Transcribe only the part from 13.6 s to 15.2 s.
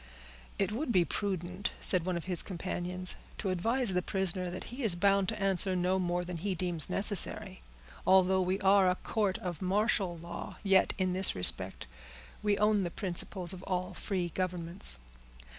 all free governments."